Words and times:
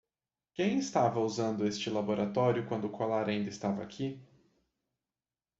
Quem 0.55 0.79
estava 0.79 1.19
usando 1.19 1.63
este 1.63 1.87
laboratório 1.87 2.65
quando 2.67 2.85
o 2.85 2.89
colar 2.89 3.29
ainda 3.29 3.49
estava 3.51 3.83
aqui? 3.83 4.19